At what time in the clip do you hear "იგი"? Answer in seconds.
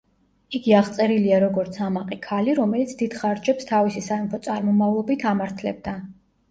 0.59-0.71